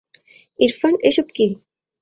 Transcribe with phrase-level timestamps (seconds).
[0.59, 1.45] ইরফান, এসব কী?